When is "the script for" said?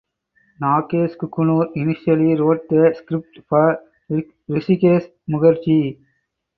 2.69-3.79